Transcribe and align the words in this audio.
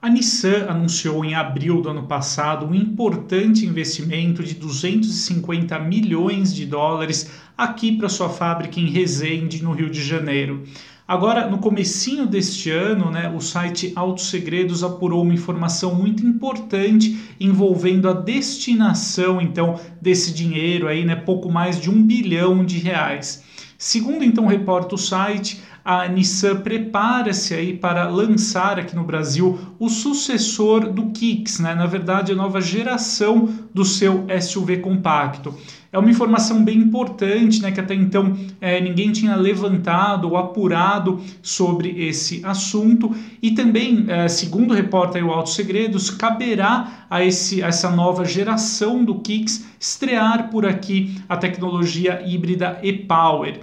A 0.00 0.08
Nissan 0.08 0.66
anunciou 0.68 1.24
em 1.24 1.34
abril 1.34 1.82
do 1.82 1.88
ano 1.88 2.04
passado 2.04 2.64
um 2.64 2.72
importante 2.72 3.66
investimento 3.66 4.44
de 4.44 4.54
250 4.54 5.76
milhões 5.80 6.54
de 6.54 6.64
dólares 6.64 7.28
aqui 7.56 7.96
para 7.96 8.08
sua 8.08 8.28
fábrica 8.28 8.78
em 8.78 8.88
Resende, 8.88 9.60
no 9.60 9.72
Rio 9.72 9.90
de 9.90 10.00
Janeiro. 10.00 10.62
Agora, 11.06 11.50
no 11.50 11.58
comecinho 11.58 12.26
deste 12.26 12.70
ano, 12.70 13.10
né, 13.10 13.28
o 13.28 13.40
site 13.40 13.92
Autos 13.96 14.30
Segredos 14.30 14.84
apurou 14.84 15.22
uma 15.22 15.34
informação 15.34 15.92
muito 15.96 16.24
importante 16.24 17.18
envolvendo 17.40 18.08
a 18.08 18.12
destinação, 18.12 19.40
então, 19.40 19.80
desse 20.00 20.32
dinheiro 20.32 20.86
aí, 20.86 21.04
né, 21.04 21.16
pouco 21.16 21.50
mais 21.50 21.80
de 21.80 21.90
um 21.90 22.00
bilhão 22.00 22.64
de 22.64 22.78
reais. 22.78 23.42
Segundo 23.76 24.22
então 24.24 24.46
reporta 24.46 24.94
o 24.94 24.98
site, 24.98 25.60
a 25.88 26.06
Nissan 26.06 26.56
prepara-se 26.56 27.54
aí 27.54 27.74
para 27.74 28.06
lançar 28.10 28.78
aqui 28.78 28.94
no 28.94 29.04
Brasil 29.04 29.58
o 29.78 29.88
sucessor 29.88 30.92
do 30.92 31.12
Kicks, 31.12 31.60
né? 31.60 31.74
Na 31.74 31.86
verdade, 31.86 32.30
a 32.30 32.34
nova 32.34 32.60
geração 32.60 33.48
do 33.72 33.86
seu 33.86 34.26
SUV 34.38 34.80
compacto. 34.80 35.54
É 35.90 35.98
uma 35.98 36.10
informação 36.10 36.62
bem 36.62 36.76
importante, 36.76 37.62
né, 37.62 37.72
que 37.72 37.80
até 37.80 37.94
então 37.94 38.36
é, 38.60 38.78
ninguém 38.78 39.10
tinha 39.12 39.34
levantado 39.34 40.28
ou 40.28 40.36
apurado 40.36 41.22
sobre 41.40 41.88
esse 42.06 42.44
assunto. 42.44 43.16
E 43.40 43.52
também, 43.52 44.04
é, 44.08 44.28
segundo 44.28 44.74
reporta 44.74 45.18
o 45.18 45.30
Auto 45.30 45.48
Segredos, 45.48 46.10
caberá 46.10 47.06
a, 47.08 47.24
esse, 47.24 47.62
a 47.62 47.68
essa 47.68 47.90
nova 47.90 48.26
geração 48.26 49.02
do 49.02 49.20
Kicks 49.20 49.64
estrear 49.80 50.50
por 50.50 50.66
aqui 50.66 51.16
a 51.26 51.38
tecnologia 51.38 52.22
híbrida 52.26 52.78
e-Power 52.82 53.58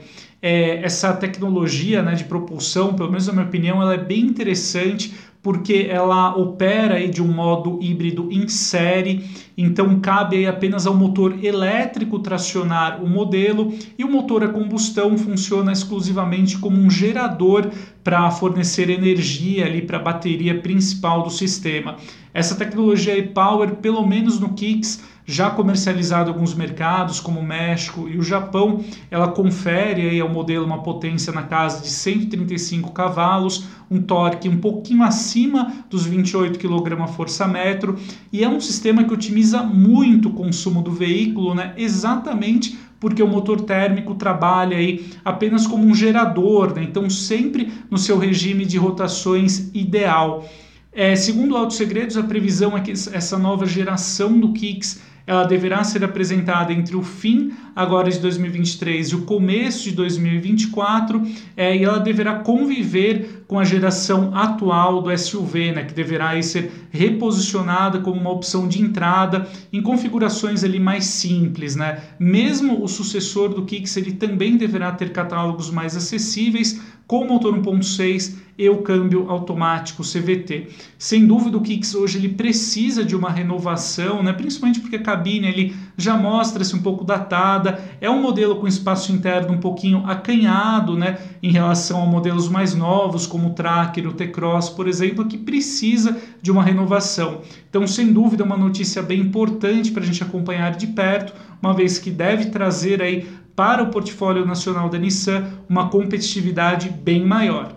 é, 0.46 0.86
essa 0.86 1.12
tecnologia 1.12 2.04
né, 2.04 2.14
de 2.14 2.24
propulsão, 2.24 2.94
pelo 2.94 3.10
menos 3.10 3.26
na 3.26 3.34
minha 3.34 3.48
opinião, 3.48 3.82
ela 3.82 3.96
é 3.96 3.98
bem 3.98 4.20
interessante 4.20 5.12
porque 5.42 5.88
ela 5.90 6.36
opera 6.36 7.08
de 7.08 7.20
um 7.22 7.28
modo 7.28 7.80
híbrido 7.82 8.32
em 8.32 8.48
série, 8.48 9.28
então 9.58 10.00
cabe 10.00 10.46
apenas 10.46 10.86
ao 10.86 10.94
motor 10.94 11.44
elétrico 11.44 12.20
tracionar 12.20 13.04
o 13.04 13.10
modelo 13.10 13.74
e 13.98 14.04
o 14.04 14.12
motor 14.12 14.44
a 14.44 14.50
combustão 14.50 15.18
funciona 15.18 15.72
exclusivamente 15.72 16.60
como 16.60 16.80
um 16.80 16.92
gerador 16.92 17.72
para 18.04 18.30
fornecer 18.30 18.92
energia 18.92 19.66
ali 19.66 19.82
para 19.82 19.98
a 19.98 20.04
bateria 20.04 20.60
principal 20.62 21.24
do 21.24 21.32
sistema. 21.32 21.98
Essa 22.32 22.56
tecnologia 22.56 23.18
e-Power, 23.18 23.78
pelo 23.78 24.06
menos 24.06 24.40
no 24.40 24.54
Kicks, 24.54 25.04
já 25.26 25.50
comercializado 25.50 26.30
em 26.30 26.34
alguns 26.34 26.54
mercados, 26.54 27.20
como 27.20 27.40
o 27.40 27.46
México 27.46 28.08
e 28.08 28.18
o 28.18 28.22
Japão, 28.22 28.84
ela 29.10 29.28
confere 29.30 30.10
aí 30.10 30.20
ao 30.20 30.30
modelo 30.30 30.66
uma 30.66 30.84
potência 30.84 31.34
na 31.34 31.44
casa 31.44 31.82
de 31.82 31.90
135 31.90 32.92
cavalos, 32.92 33.66
um 33.90 34.02
torque 34.02 34.48
um 34.48 34.58
pouquinho 34.58 35.04
acima 35.04 35.74
dos 35.90 36.06
28 36.06 36.60
kgfm 36.60 37.96
e 38.32 38.44
é 38.44 38.50
um 38.50 38.60
sistema 38.60 39.04
que 39.04 39.14
otimiza 39.14 39.64
muito 39.64 40.30
o 40.30 40.34
consumo 40.34 40.82
do 40.82 40.92
veículo, 40.92 41.56
né? 41.56 41.74
exatamente 41.76 42.78
porque 43.00 43.22
o 43.22 43.28
motor 43.28 43.62
térmico 43.62 44.16
trabalha 44.16 44.78
aí 44.78 45.06
apenas 45.24 45.68
como 45.68 45.86
um 45.86 45.94
gerador, 45.94 46.74
né? 46.76 46.84
então 46.84 47.10
sempre 47.10 47.72
no 47.90 47.98
seu 47.98 48.18
regime 48.18 48.66
de 48.66 48.78
rotações 48.78 49.70
ideal. 49.74 50.48
É, 50.92 51.14
segundo 51.14 51.58
Auto 51.58 51.74
Segredos, 51.74 52.16
a 52.16 52.24
previsão 52.24 52.78
é 52.78 52.80
que 52.80 52.92
essa 52.92 53.38
nova 53.38 53.66
geração 53.66 54.40
do 54.40 54.54
Kicks 54.54 55.02
ela 55.28 55.44
deverá 55.44 55.84
ser 55.84 56.04
apresentada 56.04 56.72
entre 56.72 56.96
o 56.96 57.02
fim 57.02 57.52
agora 57.76 58.10
de 58.10 58.20
2023 58.20 59.10
e 59.10 59.16
o 59.16 59.22
começo 59.24 59.84
de 59.84 59.92
2024, 59.92 61.22
é, 61.58 61.76
e 61.76 61.84
ela 61.84 62.00
deverá 62.00 62.36
conviver 62.36 63.44
com 63.48 63.60
a 63.60 63.64
geração 63.64 64.36
atual 64.36 65.02
do 65.02 65.16
SUV, 65.16 65.72
né, 65.72 65.84
que 65.84 65.94
deverá 65.94 66.42
ser 66.42 66.72
reposicionada 66.90 68.00
como 68.00 68.20
uma 68.20 68.32
opção 68.32 68.68
de 68.68 68.82
entrada 68.82 69.48
em 69.72 69.82
configurações 69.82 70.64
ali 70.64 70.80
mais 70.80 71.06
simples, 71.06 71.76
né? 71.76 72.02
Mesmo 72.20 72.84
o 72.84 72.88
sucessor 72.88 73.50
do 73.50 73.66
Kicks 73.66 73.96
ele 73.98 74.14
também 74.14 74.58
deverá 74.58 74.92
ter 74.92 75.12
catálogos 75.12 75.70
mais 75.70 75.96
acessíveis, 75.96 76.82
com 77.08 77.26
motor 77.26 77.54
1.6 77.54 78.46
e 78.58 78.70
o 78.70 78.78
câmbio 78.78 79.30
automático 79.30 80.02
CVT. 80.02 80.70
Sem 80.98 81.28
dúvida 81.28 81.58
o 81.58 81.62
Kicks 81.62 81.94
hoje 81.94 82.18
ele 82.18 82.30
precisa 82.30 83.04
de 83.04 83.16
uma 83.16 83.30
renovação, 83.30 84.24
né? 84.24 84.32
principalmente 84.32 84.80
porque 84.80 84.96
a 84.96 85.02
cabine 85.02 85.48
ele 85.48 85.76
já 85.98 86.18
mostra-se 86.18 86.74
um 86.74 86.82
pouco 86.82 87.04
datada, 87.04 87.84
é 88.00 88.10
um 88.10 88.22
modelo 88.22 88.56
com 88.56 88.68
espaço 88.68 89.12
interno 89.12 89.54
um 89.54 89.60
pouquinho 89.60 90.04
acanhado 90.06 90.98
né? 90.98 91.18
em 91.44 91.52
relação 91.52 92.02
a 92.02 92.06
modelos 92.06 92.48
mais 92.48 92.74
novos, 92.74 93.28
como 93.28 93.50
o 93.50 93.54
Tracker, 93.54 94.08
o 94.08 94.14
T-Cross, 94.14 94.70
por 94.70 94.88
exemplo, 94.88 95.26
que 95.26 95.38
precisa 95.38 96.18
de 96.42 96.50
uma 96.50 96.64
renovação. 96.64 97.42
Então, 97.70 97.86
sem 97.86 98.14
dúvida, 98.14 98.44
é 98.44 98.46
uma 98.46 98.58
notícia 98.58 99.02
bem 99.02 99.20
importante 99.20 99.92
para 99.92 100.02
a 100.02 100.06
gente 100.06 100.24
acompanhar 100.24 100.76
de 100.76 100.88
perto, 100.88 101.34
uma 101.62 101.74
vez 101.74 102.00
que 102.00 102.10
deve 102.10 102.46
trazer 102.46 103.02
aí 103.02 103.28
para 103.56 103.84
o 103.84 103.90
portfólio 103.90 104.46
nacional 104.46 104.90
da 104.90 104.98
Nissan 104.98 105.60
uma 105.70 105.90
competitividade 105.90 106.90
bem 106.90 107.26
maior. 107.26 107.75